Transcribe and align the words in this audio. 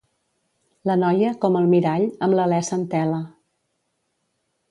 La 0.89 0.95
noia, 1.01 1.33
com 1.43 1.57
el 1.59 1.67
mirall, 1.75 2.07
amb 2.27 2.35
l'alè 2.39 2.61
s'entela. 2.69 3.23